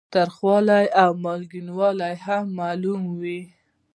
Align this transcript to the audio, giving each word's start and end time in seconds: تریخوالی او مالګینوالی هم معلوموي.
تریخوالی 0.13 0.85
او 1.03 1.11
مالګینوالی 1.23 2.13
هم 2.25 2.43
معلوموي. 2.57 3.41